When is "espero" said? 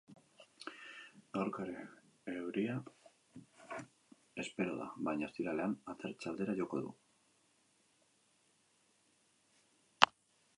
4.45-4.73